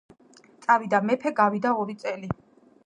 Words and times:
წავიდა 0.65 1.03
მეფე. 1.11 1.33
გავიდა 1.41 1.77
ორი 1.85 1.99
წელი. 2.05 2.33